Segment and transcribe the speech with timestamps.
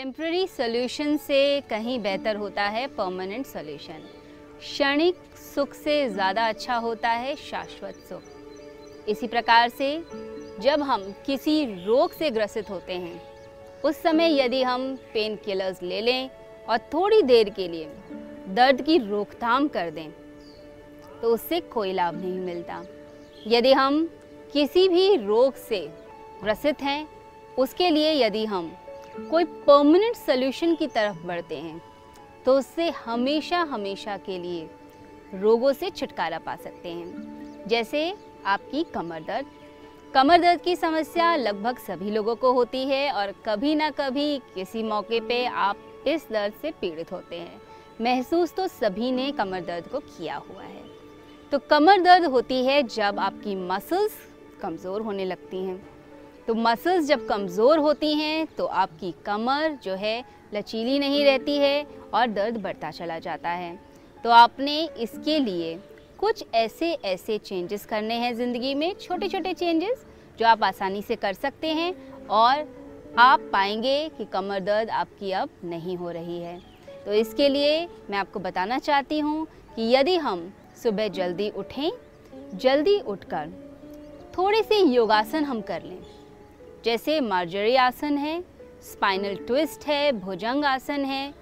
[0.00, 3.98] Temporary solution से कहीं बेहतर होता है परमानेंट सोल्यूशन
[4.60, 5.16] क्षणिक
[5.54, 8.22] सुख से ज़्यादा अच्छा होता है शाश्वत सुख.
[9.08, 9.90] इसी प्रकार से
[10.60, 13.20] जब हम किसी रोग से ग्रसित होते हैं,
[13.84, 16.30] उस समय यदि हम पेन किलर्स ले लें
[16.68, 17.92] और थोड़ी देर के लिए
[18.54, 20.10] दर्द की रोकथाम कर दें
[21.22, 22.84] तो उससे कोई लाभ नहीं मिलता.
[23.46, 24.04] यदि हम
[24.52, 25.86] किसी भी रोग से
[26.42, 27.08] ग्रसित हैं,
[27.58, 28.76] उसके लिए यदि हम
[29.14, 31.80] कोई परमानेंट सोल्यूशन की तरफ़ बढ़ते हैं
[32.46, 34.68] तो उससे हमेशा हमेशा के लिए
[35.34, 38.12] रोगों से छुटकारा पा सकते हैं। जैसे
[38.46, 39.46] आपकी कमर दर्द।
[40.14, 44.82] कमर दर्द की समस्या लगभग सभी लोगों को होती है और कभी ना कभी किसी
[44.82, 47.60] मौके पे आप इस दर्द से पीड़ित होते हैं।
[48.00, 50.82] महसूस तो सभी ने कमर दर्द को किया हुआ है।
[51.52, 54.12] तो कमर दर्द होती है जब आपकी मसल्स
[54.62, 55.80] कमज़ोर होने लगती हैं।
[56.50, 61.86] तो मसल्स जब कमज़ोर होती हैं तो आपकी कमर जो है, लचीली नहीं रहती है
[62.14, 63.78] और दर्द बढ़ता चला जाता है।
[64.24, 65.78] तो आपने इसके लिए
[66.18, 70.04] कुछ ऐसे ऐसे चेंजेस करने हैं ज़िंदगी में छोटे छोटे चेंजेस
[70.38, 71.94] जो आप आसानी से कर सकते हैं
[72.26, 72.66] और
[73.18, 76.60] आप पाएँगे कि कमर दर्द आपकी अब नहीं हो रही है।
[77.06, 80.48] तो इसके लिए मैं आपको बताना चाहती हूँ कि यदि हम
[80.82, 81.90] सुबह जल्दी उठें,
[82.54, 83.52] जल्दी उठकर
[84.38, 85.98] थोड़े से योगासन हम कर लें।
[86.84, 88.40] जैसे मार्जरी आसन है
[88.82, 91.34] स्पाइनल ट्विस्ट है, भुजंग आसन है।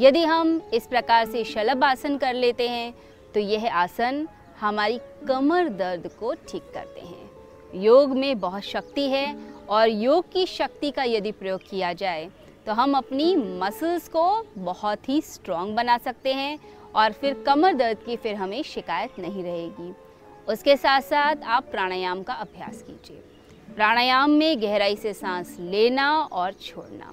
[0.00, 2.94] यदि हम इस प्रकार से शलभ आसन कर लेते हैं
[3.34, 4.26] तो यह आसन
[4.60, 9.36] हमारी कमर दर्द को ठीक करते हैं। योग में बहुत शक्ति है
[9.68, 12.28] और योग की शक्ति का यदि प्रयोग किया जाए
[12.66, 14.26] तो हम अपनी मसल्स को
[14.58, 16.58] बहुत ही स्ट्रॉन्ग बना सकते हैं
[16.94, 19.94] और फिर कमर दर्द की फिर हमें शिकायत नहीं रहेगी।
[20.48, 23.22] उसके साथ साथ आप प्राणायाम का अभ्यास कीजिए।
[23.78, 27.12] प्राणायाम में गहराई से सांस लेना और छोड़ना।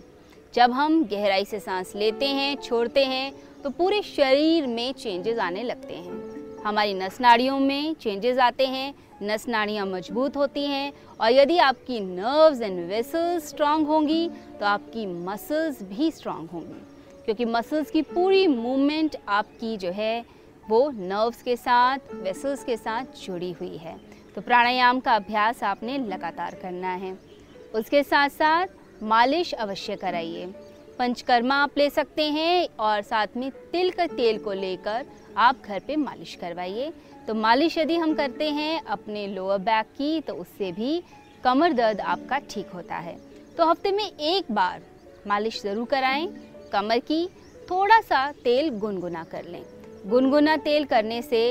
[0.54, 5.64] जब हम गहराई से सांस लेते हैं, छोड़ते हैं तो पूरे शरीर में चेंजेस आने
[5.64, 10.92] लगते हैं। हमारी नस नाड़ियों में चेंजेस आते हैं नस नाड़ियाँ मज़बूत होती हैं
[11.22, 14.28] और यदि आपकी नर्व्स एंड वेसल्स स्ट्रांग होंगी
[14.60, 16.82] तो आपकी मसल्स भी स्ट्रांग होंगी।
[17.26, 20.26] क्योंकि मसल्स की पूरी मूवमेंट आपकी जो है,
[20.70, 25.98] वो नर्व्स के साथ वेसल्स के साथ जुड़ी हुई है। तो प्राणायाम का अभ्यास आपने
[26.00, 27.18] लगातार करना है।
[27.76, 30.46] उसके साथ साथ मालिश अवश्य कराइए।
[31.00, 35.06] पंचकर्मा आप ले सकते हैं और साथ में तिल का तेल को लेकर
[35.38, 36.92] आप घर पे मालिश करवाइए।
[37.28, 41.02] तो मालिश यदि हम करते हैं अपने लोअर बैक की तो उससे भी
[41.44, 43.18] कमर दर्द आपका ठीक होता है।
[43.58, 44.82] तो हफ़्ते में एक बार
[45.28, 46.28] मालिश ज़रूर कराएँ।
[46.74, 47.26] कमर की
[47.68, 49.64] थोड़ा सा तेल गुनगुना कर लें।
[50.08, 51.42] गुनगुना तेल करने से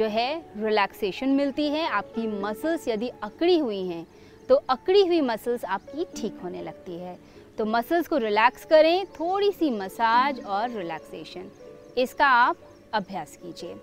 [0.00, 4.06] जो है रिलैक्सेशन मिलती है, आपकी मसल्स यदि अकड़ी हुई हैं
[4.48, 7.18] तो अकड़ी हुई मसल्स आपकी ठीक होने लगती है।
[7.58, 11.50] तो मसल्स को रिलैक्स करें थोड़ी सी मसाज और रिलैक्सेशन
[11.98, 12.56] इसका आप
[12.94, 13.74] अभ्यास कीजिए।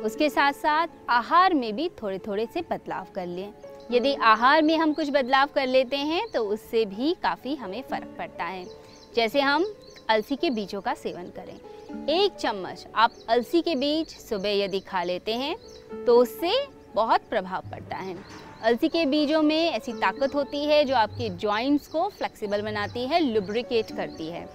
[0.00, 3.52] उसके साथ साथ आहार में भी थोड़े थोड़े से बदलाव कर लें।
[3.90, 8.16] यदि आहार में हम कुछ बदलाव कर लेते हैं तो उससे भी काफ़ी हमें फ़र्क
[8.18, 8.66] पड़ता है।
[9.16, 9.72] जैसे हम
[10.08, 11.58] अलसी के बीजों का सेवन करें।
[11.88, 15.56] एक चम्मच आप अलसी के बीज सुबह यदि खा लेते हैं
[16.06, 16.52] तो उससे
[16.94, 18.16] बहुत प्रभाव पड़ता है।
[18.62, 23.20] अलसी के बीजों में ऐसी ताकत होती है जो आपके जॉइंट्स को फ्लेक्सिबल बनाती है
[23.22, 24.46] लुब्रिकेट करती है।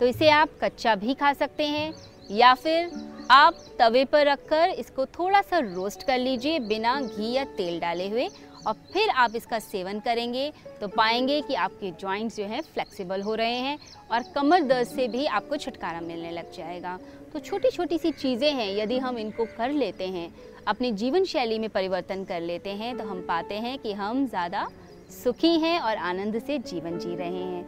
[0.00, 1.92] तो इसे आप कच्चा भी खा सकते हैं,
[2.30, 2.90] या फिर
[3.30, 8.08] आप तवे पर रखकर इसको थोड़ा सा रोस्ट कर लीजिए बिना घी या तेल डाले
[8.08, 8.28] हुए,
[8.66, 10.50] और फिर आप इसका सेवन करेंगे
[10.80, 13.78] तो पाएँगे कि आपके जॉइंट्स जो हैं फ्लेक्सिबल हो रहे हैं
[14.10, 16.98] और कमर दर्द से भी आपको छुटकारा मिलने लग जाएगा।
[17.32, 20.32] तो छोटी छोटी सी चीज़ें हैं, यदि हम इनको कर लेते हैं,
[20.68, 24.68] अपनी जीवन शैली में परिवर्तन कर लेते हैं तो हम पाते हैं कि हम ज़्यादा
[25.14, 27.66] सुखी हैं और आनंद से जीवन जी रहे हैं।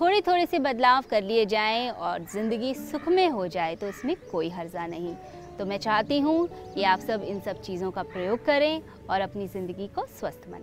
[0.00, 4.48] थोड़े थोड़े से बदलाव कर लिए जाएँ और ज़िंदगी सुखमय हो जाए तो इसमें कोई
[4.50, 5.14] हर्जा नहीं।
[5.58, 9.48] तो मैं चाहती हूँ कि आप सब इन सब चीज़ों का प्रयोग करें और अपनी
[9.48, 10.60] ज़िंदगी को स्वस्थ बनाएँ